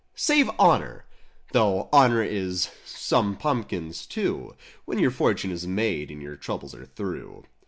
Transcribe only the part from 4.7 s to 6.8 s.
When your fortune is made and your troubles